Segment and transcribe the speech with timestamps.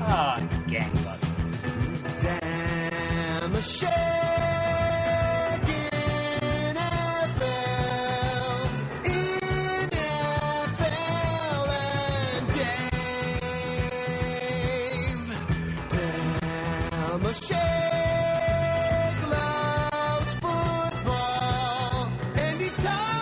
[0.00, 2.20] Ah, it's gangbusters.
[2.20, 4.27] Damn a shaking
[22.84, 23.17] and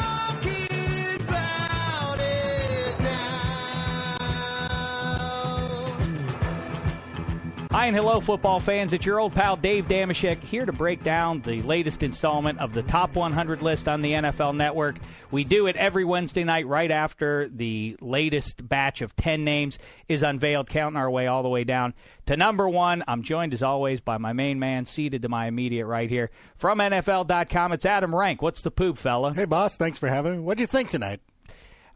[7.76, 8.94] Hi and hello, football fans.
[8.94, 12.82] It's your old pal Dave Dameshek here to break down the latest installment of the
[12.82, 14.96] Top 100 list on the NFL Network.
[15.30, 19.78] We do it every Wednesday night right after the latest batch of 10 names
[20.08, 21.92] is unveiled, counting our way all the way down
[22.24, 23.04] to number one.
[23.06, 26.78] I'm joined as always by my main man, seated to my immediate right here from
[26.78, 27.72] NFL.com.
[27.72, 28.40] It's Adam Rank.
[28.40, 29.34] What's the poop, fella?
[29.34, 29.76] Hey, boss.
[29.76, 30.38] Thanks for having me.
[30.38, 31.20] What'd you think tonight?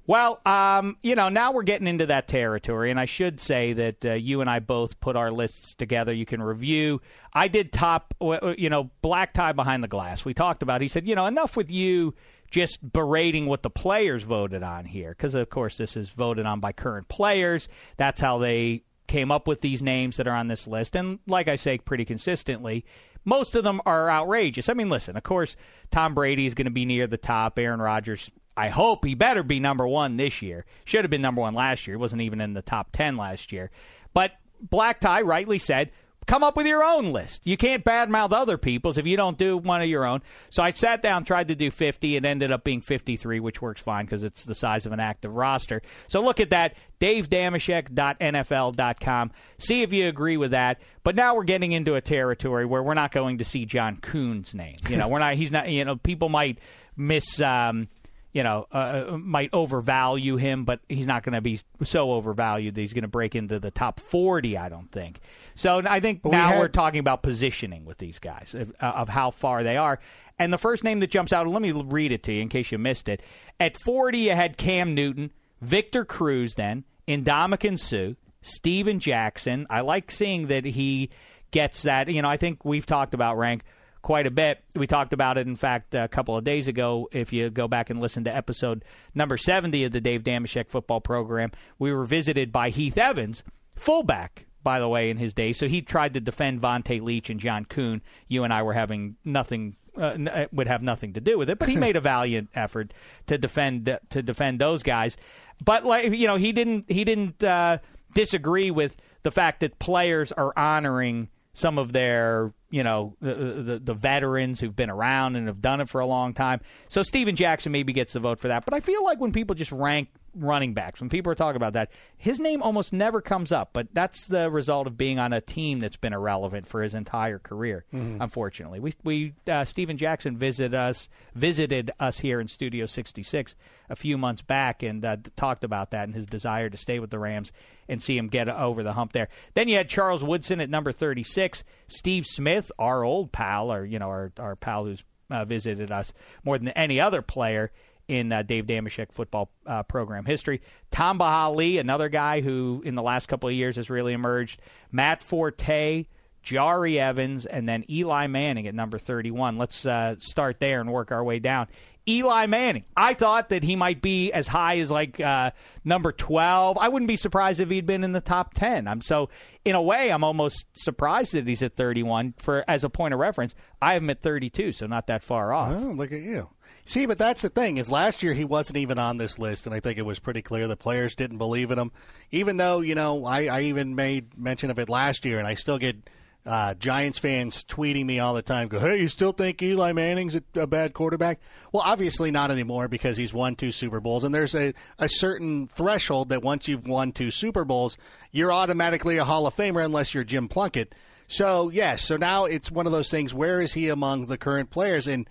[0.07, 4.05] Well, um, you know, now we're getting into that territory, and I should say that
[4.05, 6.13] uh, you and I both put our lists together.
[6.13, 7.01] You can review.
[7.33, 10.25] I did top, w- w- you know, black tie behind the glass.
[10.25, 10.81] We talked about.
[10.81, 10.87] It.
[10.87, 12.15] He said, you know, enough with you
[12.51, 16.59] just berating what the players voted on here, because of course this is voted on
[16.59, 17.69] by current players.
[17.97, 21.47] That's how they came up with these names that are on this list, and like
[21.49, 22.85] I say, pretty consistently.
[23.25, 24.69] Most of them are outrageous.
[24.71, 25.55] I mean, listen, of course,
[25.91, 27.59] Tom Brady is going to be near the top.
[27.59, 30.67] Aaron Rodgers I hope he better be number one this year.
[30.85, 31.97] Should have been number one last year.
[31.97, 33.71] He wasn't even in the top 10 last year.
[34.13, 35.93] But Black Tie rightly said,
[36.27, 37.47] come up with your own list.
[37.47, 40.21] You can't badmouth other people's if you don't do one of your own.
[40.51, 43.81] So I sat down, tried to do 50, and ended up being 53, which works
[43.81, 45.81] fine because it's the size of an active roster.
[46.09, 49.31] So look at that, davedamashek.nfl.com.
[49.57, 50.83] See if you agree with that.
[51.03, 54.55] But now we're getting into a territory where we're not going to see John Kuhn's
[54.55, 54.77] name.
[54.91, 55.37] You know, we're not.
[55.37, 55.71] He's not.
[55.71, 56.59] You know, people might
[56.95, 57.41] miss.
[57.41, 57.89] Um,
[58.33, 62.81] you know, uh, might overvalue him, but he's not going to be so overvalued that
[62.81, 65.21] he's going to break into the top 40, I don't think.
[65.57, 68.87] So I think we now had- we're talking about positioning with these guys, of, uh,
[68.87, 69.99] of how far they are.
[70.39, 72.71] And the first name that jumps out, let me read it to you in case
[72.71, 73.21] you missed it.
[73.59, 79.67] At 40, you had Cam Newton, Victor Cruz, then, Ndamukong Suh, Steven Jackson.
[79.69, 81.11] I like seeing that he
[81.51, 82.09] gets that.
[82.09, 83.65] You know, I think we've talked about rank
[84.03, 84.63] quite a bit.
[84.75, 87.09] We talked about it, in fact, a couple of days ago.
[87.13, 88.85] If you go back and listen to episode
[89.15, 93.43] number 70 of the Dave Dameshek football program, we were visited by Heath Evans,
[93.77, 95.53] fullback, by the way, in his day.
[95.53, 98.03] So he tried to defend Vonta Leach and John Kuhn.
[98.29, 99.77] You and I were having nothing.
[99.99, 102.49] Uh, n- uh, would have nothing to do with it, but he made a valiant
[102.55, 102.95] effort
[103.27, 105.17] to defend to defend those guys.
[105.65, 107.79] But like you know, he didn't he didn't uh,
[108.15, 113.81] disagree with the fact that players are honoring some of their you know the, the
[113.83, 116.61] the veterans who've been around and have done it for a long time.
[116.89, 118.65] So Steven Jackson maybe gets the vote for that.
[118.65, 121.73] But I feel like when people just rank running backs, when people are talking about
[121.75, 123.71] that, his name almost never comes up.
[123.73, 127.39] But that's the result of being on a team that's been irrelevant for his entire
[127.39, 127.85] career.
[127.93, 133.55] Unfortunately, we we uh, Steven Jackson visited us visited us here in Studio 66
[133.89, 137.11] a few months back and uh, talked about that and his desire to stay with
[137.11, 137.53] the Rams
[137.89, 139.29] and see him get over the hump there.
[139.55, 143.99] Then you had Charles Woodson at number 36, Steve Smith, our old pal, or you
[143.99, 146.13] know our our pal who's uh, visited us
[146.45, 147.71] more than any other player
[148.11, 150.61] in uh, Dave Dameshek football uh, program history.
[150.91, 154.61] Tamba Hali, another guy who in the last couple of years has really emerged.
[154.91, 156.07] Matt Forte,
[156.45, 159.59] Jahri Evans, and then Eli Manning at number 31.
[159.59, 161.69] Let's uh, start there and work our way down.
[162.11, 162.85] Eli Manning.
[162.97, 165.53] I thought that he might be as high as like uh,
[165.85, 166.77] number 12.
[166.79, 168.89] I wouldn't be surprised if he'd been in the top 10.
[168.89, 169.29] I'm so
[169.65, 173.21] in a way I'm almost surprised that he's at 31 for as a point of
[173.21, 173.55] reference.
[173.81, 175.73] I have him at 32, so not that far off.
[175.73, 176.49] Oh, look at you.
[176.87, 179.75] See, but that's the thing is last year he wasn't even on this list, and
[179.75, 181.93] I think it was pretty clear the players didn't believe in him.
[182.33, 185.55] Even though you know, I, I even made mention of it last year, and I
[185.55, 186.11] still get
[186.47, 188.69] uh, Giants fans tweeting me all the time.
[188.69, 191.41] Go, hey, you still think Eli Manning's a, a bad quarterback?
[191.73, 195.67] Well, obviously not anymore because he's won two Super Bowls, and there's a, a certain
[195.67, 197.97] threshold that once you've won two Super Bowls,
[198.33, 200.95] you're automatically a Hall of Famer unless you're Jim Plunkett.
[201.29, 203.33] So yes, so now it's one of those things.
[203.33, 205.07] Where is he among the current players?
[205.07, 205.29] And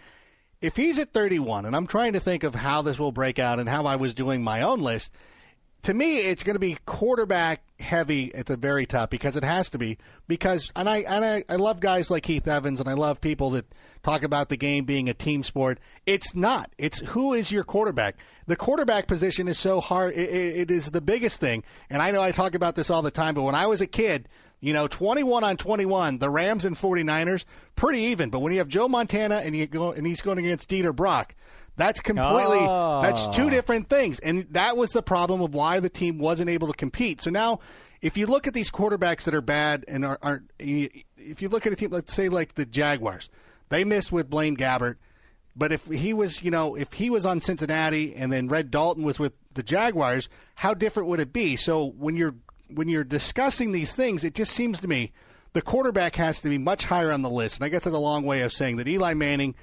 [0.62, 3.60] if he's at 31, and I'm trying to think of how this will break out
[3.60, 5.14] and how I was doing my own list,
[5.84, 9.70] to me, it's going to be quarterback heavy at the very top because it has
[9.70, 9.98] to be.
[10.28, 13.52] Because and I and I, I love guys like Keith Evans and I love people
[13.52, 13.66] that
[14.04, 15.80] talk about the game being a team sport.
[16.06, 16.72] It's not.
[16.78, 18.18] It's who is your quarterback.
[18.48, 20.14] The quarterback position is so hard.
[20.14, 21.64] It, it, is the biggest thing.
[21.90, 23.88] And I know I talk about this all the time, but when I was a
[23.88, 24.28] kid,
[24.60, 27.46] you know, 21 on 21, the Rams and 49ers,
[27.76, 28.30] pretty even.
[28.30, 31.36] But when you have Joe Montana and you go and he's going against Dieter Brock,
[31.80, 33.02] that's completely Oh.
[33.02, 33.50] that's two oh.
[33.50, 34.20] different things.
[34.20, 37.22] And that was the problem of why the team wasn't able to compete.
[37.22, 37.60] So now
[38.02, 41.66] if you look at these quarterbacks that are bad and are, aren't if you look
[41.66, 43.30] at a team let's say like the Jaguars,
[43.70, 44.96] they missed with Blaine Gabbert.
[45.56, 49.04] But if he was, you know, if he was on Cincinnati and then Red Dalton
[49.04, 51.56] was with the Jaguars, how different would it be?
[51.56, 52.36] So when you're
[52.68, 55.12] when you're discussing these things, it just seems to me
[55.54, 57.58] the quarterback has to be much higher on the list.
[57.58, 59.56] And I guess that's a long way of saying that Eli Manning,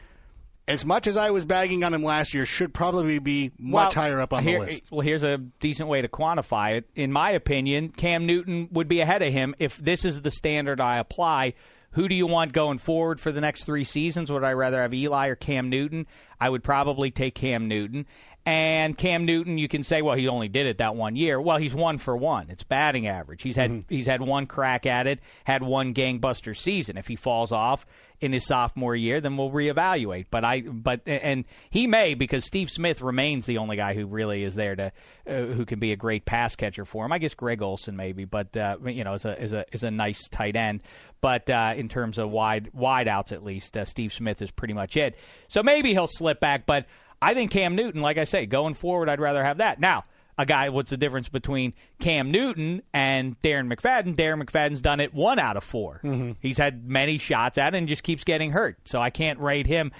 [0.68, 4.04] as much as I was bagging on him last year, should probably be much Well,
[4.04, 4.82] higher up on here- the list.
[4.90, 6.86] Well, here's a decent way to quantify it.
[6.94, 10.80] In my opinion, Cam Newton would be ahead of him if this is the standard
[10.80, 11.54] I apply.
[11.96, 14.30] Who do you want going forward for the next three seasons?
[14.30, 16.06] Would I rather have Eli or Cam Newton?
[16.38, 18.04] I would probably take Cam Newton.
[18.44, 21.40] And Cam Newton, you can say, well, he only did it that one year.
[21.40, 22.48] Well, he's one for one.
[22.48, 23.42] It's batting average.
[23.42, 26.96] He's had he's had one crack at it, had one gangbuster season.
[26.96, 27.84] If he falls off
[28.20, 30.26] in his sophomore year, then we'll reevaluate.
[30.30, 34.44] But I but and he may because Steve Smith remains the only guy who really
[34.44, 34.92] is there to
[35.26, 37.12] uh, who can be a great pass catcher for him.
[37.12, 39.90] I guess Greg Olsen maybe, but uh, you know is a is a is a
[39.90, 40.84] nice tight end.
[41.26, 44.74] But uh, in terms of wide wide outs, at least uh, Steve Smith is pretty
[44.74, 45.18] much it.
[45.48, 46.86] So maybe he'll slip back, but.
[47.22, 49.80] I think Cam Newton, like I say, going forward, I'd rather have that.
[49.80, 50.02] Now,
[50.36, 54.14] a guy, what's the difference between Cam Newton and Darren McFadden?
[54.14, 56.02] Darren McFadden's done it one out of 4
[56.40, 58.76] He's had many shots at it and just keeps getting hurt.
[58.84, 59.92] So I can't rate him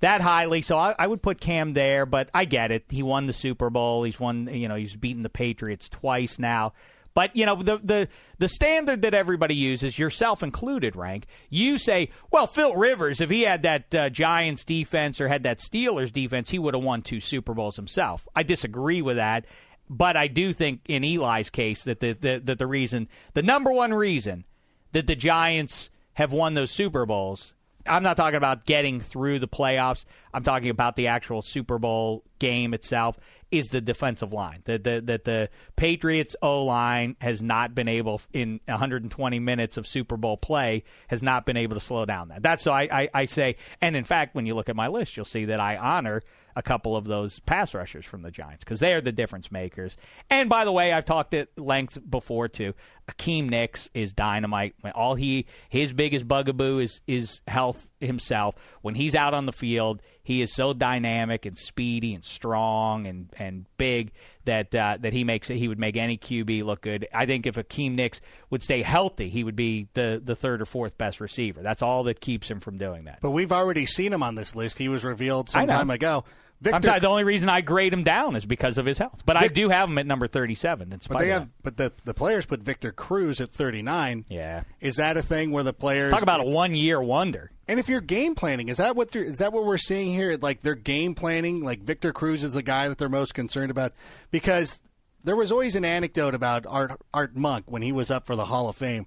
[0.00, 0.60] that highly.
[0.60, 2.86] So I, I would put Cam there, but I get it.
[2.88, 4.02] He won the Super Bowl.
[4.02, 6.72] He's won, you know, he's beaten the Patriots twice now.
[7.16, 11.24] But you know the the the standard that everybody uses, yourself included, rank.
[11.48, 15.58] You say, well, Phil Rivers, if he had that uh, Giants defense or had that
[15.58, 18.28] Steelers defense, he would have won two Super Bowls himself.
[18.36, 19.46] I disagree with that,
[19.88, 23.72] but I do think in Eli's case that the, the that the reason, the number
[23.72, 24.44] one reason
[24.92, 27.54] that the Giants have won those Super Bowls.
[27.86, 30.04] I'm not talking about getting through the playoffs.
[30.34, 33.18] I'm talking about the actual Super Bowl game itself.
[33.52, 38.20] Is the defensive line that the that the Patriots O line has not been able
[38.32, 42.42] in 120 minutes of Super Bowl play has not been able to slow down that.
[42.42, 43.56] That's so I, I I say.
[43.80, 46.22] And in fact, when you look at my list, you'll see that I honor
[46.56, 49.96] a couple of those pass rushers from the Giants because they are the difference makers.
[50.30, 52.72] And by the way, I've talked at length before too.
[53.06, 54.74] Hakeem Nicks is dynamite.
[54.94, 58.56] All he his biggest bugaboo is is health himself.
[58.80, 63.28] When he's out on the field, he is so dynamic and speedy and strong and,
[63.38, 64.12] and big
[64.44, 65.56] that uh, that he makes it.
[65.56, 67.08] He would make any QB look good.
[67.12, 70.66] I think if Hakeem Nicks would stay healthy, he would be the the third or
[70.66, 71.62] fourth best receiver.
[71.62, 73.18] That's all that keeps him from doing that.
[73.22, 74.78] But we've already seen him on this list.
[74.78, 76.24] He was revealed some time ago.
[76.60, 77.00] Victor, I'm sorry.
[77.00, 79.22] The only reason I grade him down is because of his health.
[79.26, 80.90] But I do have him at number 37.
[80.92, 84.24] In spite but they have, but the the players put Victor Cruz at 39.
[84.30, 84.62] yeah.
[84.80, 87.50] Is that a thing where the players Talk about a one-year wonder.
[87.68, 90.38] And if you're game planning, is that what is that what we're seeing here?
[90.40, 93.92] Like they're game planning, like Victor Cruz is the guy that they're most concerned about
[94.30, 94.80] because
[95.24, 98.44] there was always an anecdote about Art Art Monk when he was up for the
[98.44, 99.06] Hall of Fame,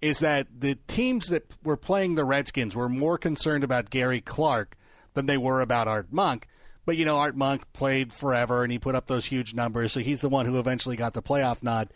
[0.00, 4.76] is that the teams that were playing the Redskins were more concerned about Gary Clark
[5.14, 6.48] than they were about Art Monk.
[6.84, 10.00] But you know, Art Monk played forever and he put up those huge numbers, so
[10.00, 11.92] he's the one who eventually got the playoff nod.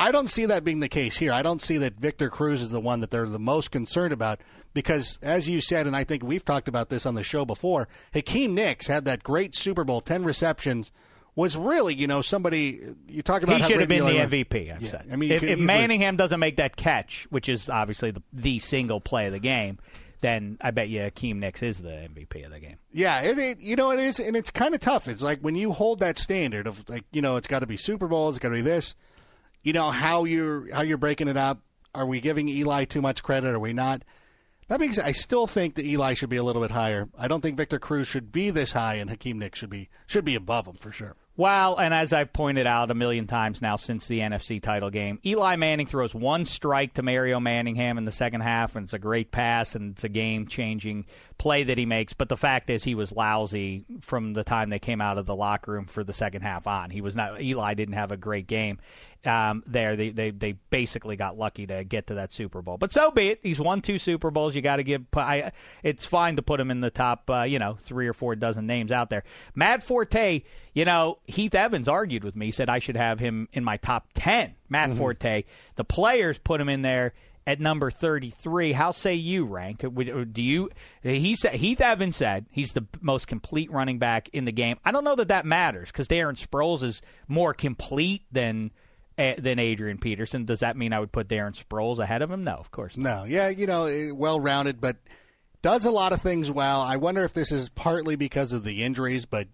[0.00, 1.32] I don't see that being the case here.
[1.32, 4.40] I don't see that Victor Cruz is the one that they're the most concerned about
[4.74, 7.88] because, as you said, and I think we've talked about this on the show before,
[8.14, 10.90] Hakeem Nicks had that great Super Bowl, 10 receptions,
[11.34, 14.12] was really, you know, somebody, you talk about He should have been the
[14.44, 14.74] MVP.
[14.74, 15.08] I've Yeah, said.
[15.10, 18.58] I mean, if, if easily- Manningham doesn't make that catch, which is obviously the, the
[18.58, 19.78] single play of the game,
[20.20, 22.76] then I bet you Hakeem Nicks is the MVP of the game.
[22.92, 25.08] Yeah, it, it, you know it is, and it's kind of tough.
[25.08, 27.76] It's like when you hold that standard of like, you know, it's got to be
[27.76, 28.94] Super Bowls, it's got to be this.
[29.64, 31.60] You know how you're how you're breaking it up.
[31.94, 33.48] Are we giving Eli too much credit?
[33.54, 34.02] Are we not?
[34.68, 37.08] That means I still think that Eli should be a little bit higher.
[37.18, 40.24] I don't think Victor Cruz should be this high, and Hakeem Nick should be should
[40.24, 41.16] be above him for sure.
[41.34, 45.18] Well, and as I've pointed out a million times now since the NFC title game,
[45.24, 48.98] Eli Manning throws one strike to Mario Manningham in the second half, and it's a
[48.98, 51.06] great pass and it's a game changing
[51.42, 52.12] play that he makes.
[52.12, 55.34] But the fact is, he was lousy from the time they came out of the
[55.34, 56.90] locker room for the second half on.
[56.90, 57.40] He was not.
[57.40, 58.78] Eli didn't have a great game
[59.24, 59.96] um, there.
[59.96, 62.76] They, they they basically got lucky to get to that Super Bowl.
[62.78, 63.40] But so be it.
[63.42, 64.54] He's won two Super Bowls.
[64.54, 65.02] You got to give.
[65.16, 67.28] I, it's fine to put him in the top.
[67.28, 69.24] Uh, you know, three or four dozen names out there.
[69.54, 70.42] Matt Forte.
[70.74, 72.50] You know, Heath Evans argued with me.
[72.50, 74.54] Said I should have him in my top ten.
[74.68, 75.44] Matt Forte.
[75.76, 77.14] The players put him in there
[77.46, 78.72] at number 33.
[78.72, 79.84] How say you rank?
[80.32, 80.70] Do you?
[81.02, 84.78] He said Heath Evans said he's the most complete running back in the game.
[84.84, 88.70] I don't know that that matters because Darren Sproles is more complete than
[89.18, 90.44] eh, than Adrian Peterson.
[90.44, 92.44] Does that mean I would put Darren Sproles ahead of him?
[92.44, 92.96] No, of course.
[92.96, 93.22] not.
[93.22, 94.96] No, yeah, you know, well rounded, but
[95.62, 96.80] does a lot of things well.
[96.80, 99.48] I wonder if this is partly because of the injuries, but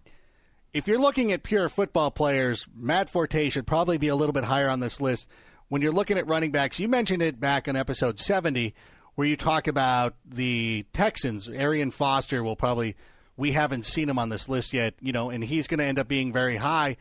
[0.73, 4.43] if you're looking at pure football players, Matt Forte should probably be a little bit
[4.45, 5.27] higher on this list.
[5.67, 8.73] When you're looking at running backs, you mentioned it back in episode 70,
[9.15, 11.47] where you talk about the Texans.
[11.47, 12.95] Arian Foster will probably,
[13.37, 15.99] we haven't seen him on this list yet, you know, and he's going to end
[15.99, 16.97] up being very high.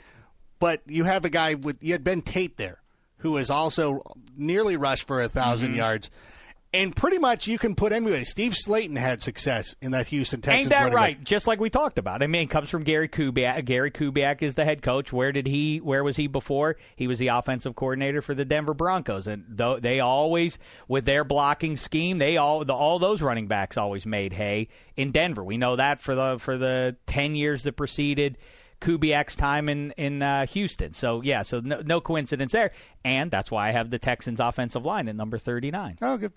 [0.58, 2.80] But you have a guy with, you had Ben Tate there,
[3.18, 4.02] who has also
[4.36, 5.76] nearly rushed for a 1,000 Mm-hmm.
[5.76, 6.10] yards.
[6.74, 8.24] And pretty much you can put anybody.
[8.24, 10.66] Steve Slaton had success in that Houston Texans.
[10.66, 10.92] Ain't that back.
[10.92, 11.24] right?
[11.24, 12.22] Just like we talked about.
[12.22, 13.64] I mean, it comes from Gary Kubiak.
[13.64, 15.10] Gary Kubiak is the head coach.
[15.10, 15.78] Where did he?
[15.78, 16.76] Where was he before?
[16.94, 20.58] He was the offensive coordinator for the Denver Broncos, and th- they always,
[20.88, 25.10] with their blocking scheme, they all the, all those running backs always made hay in
[25.10, 25.42] Denver.
[25.42, 28.36] We know that for the for the ten years that preceded.
[28.80, 32.70] Kubiak's time in in uh, Houston, so yeah, so no, no coincidence there,
[33.04, 35.98] and that's why I have the Texans' offensive line at number thirty nine.
[36.00, 36.32] Oh, good.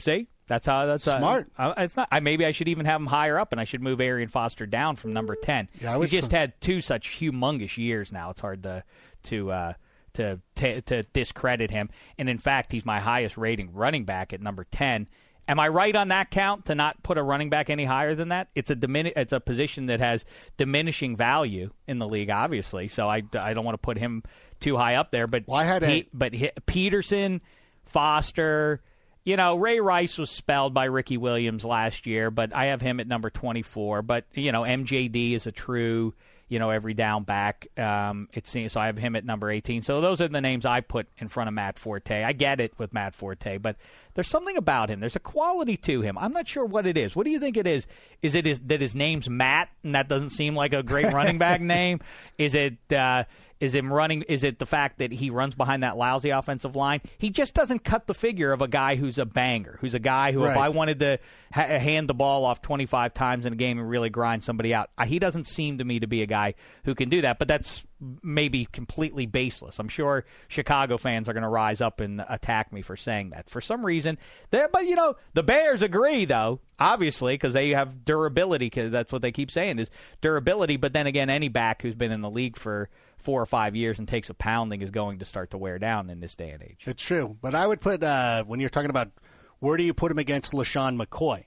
[0.00, 1.48] See, that's how that's uh, Smart.
[1.56, 2.08] uh, it's not.
[2.10, 4.66] I maybe I should even have him higher up, and I should move Arian Foster
[4.66, 5.68] down from number ten.
[5.80, 8.10] Yeah, I he would- just had two such humongous years.
[8.12, 8.82] Now it's hard to
[9.24, 9.72] to uh,
[10.14, 11.90] to to to discredit him.
[12.18, 15.08] And in fact, he's my highest rating running back at number ten.
[15.48, 18.28] Am I right on that count to not put a running back any higher than
[18.28, 18.48] that?
[18.54, 20.24] It's a dimini- It's a position that has
[20.56, 22.86] diminishing value in the league, obviously.
[22.86, 24.22] So I, I don't want to put him
[24.60, 25.26] too high up there.
[25.26, 27.40] But Well, I had a- but he, Peterson,
[27.84, 28.80] Foster,
[29.24, 33.00] you know, Ray Rice was spelled by Ricky Williams last year, but I have him
[33.00, 34.02] at number 24.
[34.02, 36.14] But, you know, MJD is a true,
[36.48, 37.68] you know, every down back.
[37.78, 39.82] Um, it seems so I have him at number 18.
[39.82, 42.24] So those are the names I put in front of Matt Forte.
[42.24, 43.76] I get it with Matt Forte, but
[44.14, 45.00] there's something about him.
[45.00, 46.16] There's a quality to him.
[46.16, 47.14] I'm not sure what it is.
[47.14, 47.86] What do you think it is?
[48.22, 51.38] Is it is that his name's Matt and that doesn't seem like a great running
[51.38, 52.00] back name?
[52.38, 53.24] Is it uh
[53.60, 54.22] is him running?
[54.22, 57.00] Is it the fact that he runs behind that lousy offensive line?
[57.18, 60.32] He just doesn't cut the figure of a guy who's a banger, who's a guy
[60.32, 61.18] who, if I wanted to
[61.52, 64.90] ha- hand the ball off 25 times in a game and really grind somebody out,
[65.06, 67.38] he doesn't seem to me to be a guy who can do that.
[67.38, 67.84] But that's
[68.22, 69.78] maybe completely baseless.
[69.78, 73.50] I'm sure Chicago fans are going to rise up and attack me for saying that.
[73.50, 74.16] For some reason,
[74.50, 74.68] there.
[74.68, 76.60] But you know, the Bears agree, though.
[76.78, 78.70] Obviously, because they have durability.
[78.70, 79.90] 'cause that's what they keep saying is
[80.22, 80.78] durability.
[80.78, 82.88] But then again, any back who's been in the league for
[83.20, 86.10] four or five years and takes a pounding is going to start to wear down
[86.10, 86.84] in this day and age.
[86.86, 89.10] It's true, but I would put uh, when you're talking about
[89.58, 91.44] where do you put him against LeSean McCoy?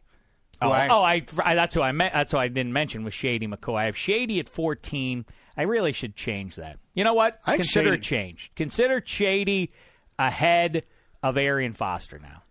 [0.61, 2.13] Oh, I- oh, I, I that's who I meant.
[2.13, 3.79] That's who I didn't mention was Shady McCoy.
[3.79, 5.25] I have Shady at fourteen.
[5.57, 6.79] I really should change that.
[6.93, 7.39] You know what?
[7.45, 8.55] I Consider Shady- it changed.
[8.55, 9.71] Consider Shady
[10.17, 10.83] ahead
[11.21, 12.43] of Arian Foster now.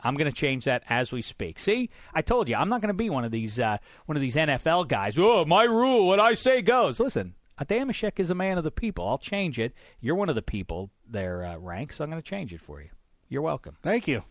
[0.00, 1.58] I'm going to change that as we speak.
[1.58, 4.20] See, I told you I'm not going to be one of these uh, one of
[4.20, 5.16] these NFL guys.
[5.18, 7.00] Oh, my rule, what I say goes.
[7.00, 9.08] Listen, Adamashek is a man of the people.
[9.08, 9.72] I'll change it.
[10.00, 12.80] You're one of the people there, uh, rank, so I'm going to change it for
[12.80, 12.88] you.
[13.28, 13.76] You're welcome.
[13.82, 14.24] Thank you.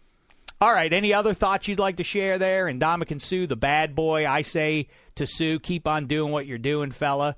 [0.61, 0.91] All right.
[0.91, 2.67] Any other thoughts you'd like to share there?
[2.67, 6.91] Ndamukong Suh, the bad boy, I say to Suh, keep on doing what you're doing,
[6.91, 7.35] fella.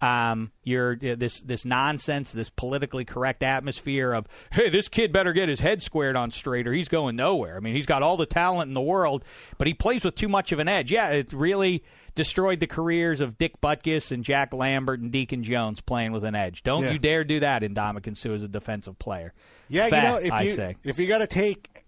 [0.00, 5.32] Um, you're uh, this this nonsense, this politically correct atmosphere of hey, this kid better
[5.32, 7.56] get his head squared on straight or he's going nowhere.
[7.56, 9.24] I mean, he's got all the talent in the world,
[9.56, 10.92] but he plays with too much of an edge.
[10.92, 11.82] Yeah, it really
[12.14, 16.34] destroyed the careers of Dick Butkus and Jack Lambert and Deacon Jones playing with an
[16.34, 16.62] edge.
[16.62, 16.90] Don't Yeah.
[16.92, 19.32] you dare do that Ndamukong Suh as a defensive player.
[19.68, 20.76] Yeah, Fact, you know, if I you say.
[20.84, 21.84] if you got to take,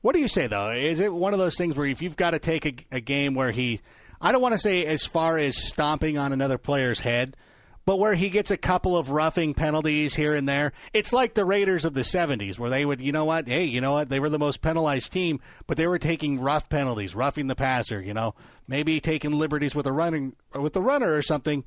[0.00, 0.70] what do you say though?
[0.70, 3.34] Is it one of those things where if you've got to take a, a game
[3.34, 3.80] where he,
[4.20, 7.36] I don't want to say as far as stomping on another player's head,
[7.84, 11.44] but where he gets a couple of roughing penalties here and there, it's like the
[11.44, 13.48] Raiders of the '70s, where they would, you know what?
[13.48, 14.08] Hey, you know what?
[14.08, 18.00] They were the most penalized team, but they were taking rough penalties, roughing the passer.
[18.00, 18.34] You know,
[18.66, 21.64] maybe taking liberties with a running with the runner or something.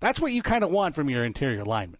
[0.00, 1.98] That's what you kind of want from your interior lineman.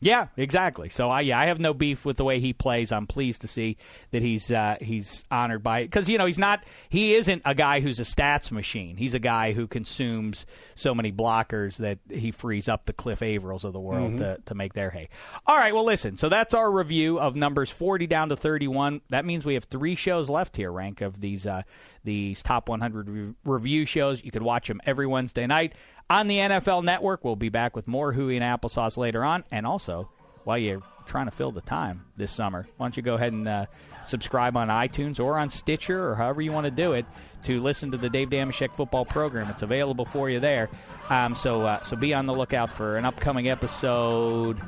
[0.00, 0.88] Yeah, exactly.
[0.88, 2.92] So I yeah, I have no beef with the way he plays.
[2.92, 3.76] I'm pleased to see
[4.12, 7.54] that he's uh, he's honored by it because you know he's not he isn't a
[7.54, 8.96] guy who's a stats machine.
[8.96, 13.64] He's a guy who consumes so many blockers that he frees up the Cliff Avrils
[13.64, 15.08] of the world to, to make their hay.
[15.46, 16.16] All right, well listen.
[16.16, 19.00] So that's our review of numbers 40 down to 31.
[19.10, 20.70] That means we have three shows left here.
[20.70, 21.62] Rank of these uh,
[22.08, 24.24] these top 100 re- review shows.
[24.24, 25.74] You could watch them every Wednesday night
[26.08, 27.22] on the NFL Network.
[27.22, 30.08] We'll be back with more Hooey and applesauce later on, and also
[30.44, 33.46] while you're trying to fill the time this summer, why don't you go ahead and
[33.46, 33.66] uh,
[34.04, 37.04] subscribe on iTunes or on Stitcher or however you want to do it
[37.44, 39.50] to listen to the Dave Dameshek football program.
[39.50, 40.70] It's available for you there.
[41.10, 44.58] Um, so uh, so be on the lookout for an upcoming episode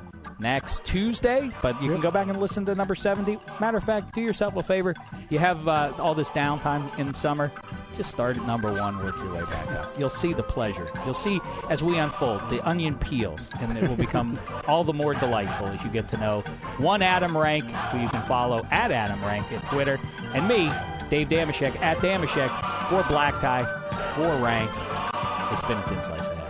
[0.41, 3.39] next Tuesday, but you can go back and listen to number 70.
[3.61, 4.95] Matter of fact, do yourself a favor.
[5.29, 7.53] You have uh, all this downtime in summer.
[7.97, 9.99] Just start at number one, work your way back up.
[9.99, 10.91] You'll see the pleasure.
[11.05, 15.15] You'll see as we unfold, the onion peels, and it will become all the more
[15.15, 16.41] delightful as you get to know
[16.79, 20.01] one Adam Rank, who you can follow at Adam Rank at Twitter,
[20.33, 20.73] and me,
[21.11, 23.65] Dave Dameshek, at Dameshek, for Black Tie,
[24.15, 24.71] for Rank.
[25.53, 26.50] It's been a thin slice of heaven.